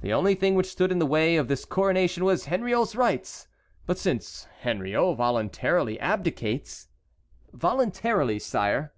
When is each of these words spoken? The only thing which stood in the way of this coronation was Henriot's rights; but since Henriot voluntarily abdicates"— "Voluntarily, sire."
The 0.00 0.14
only 0.14 0.34
thing 0.34 0.54
which 0.54 0.70
stood 0.70 0.90
in 0.90 1.00
the 1.00 1.04
way 1.04 1.36
of 1.36 1.46
this 1.48 1.66
coronation 1.66 2.24
was 2.24 2.46
Henriot's 2.46 2.96
rights; 2.96 3.46
but 3.84 3.98
since 3.98 4.46
Henriot 4.60 5.18
voluntarily 5.18 6.00
abdicates"— 6.00 6.88
"Voluntarily, 7.52 8.38
sire." 8.38 8.94